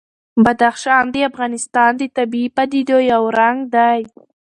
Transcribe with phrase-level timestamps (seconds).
[0.43, 3.99] بدخشان د افغانستان د طبیعي پدیدو یو رنګ دی.